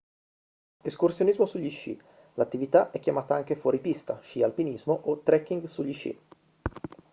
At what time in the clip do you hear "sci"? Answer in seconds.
1.69-1.95, 4.23-4.41, 5.93-6.19